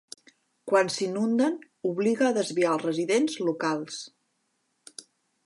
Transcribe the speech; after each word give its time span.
Quan 0.69 0.87
s'inunden 0.93 1.59
obliga 1.91 2.27
a 2.29 2.33
desviar 2.39 2.73
els 2.79 2.87
residents 2.89 3.39
locals. 3.51 4.01